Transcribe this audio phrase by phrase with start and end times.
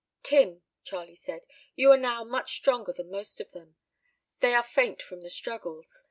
[0.23, 1.45] "Tim," Charlie said,
[1.75, 3.75] "you are now much stronger than most of them.
[4.39, 5.99] They are faint from the struggles.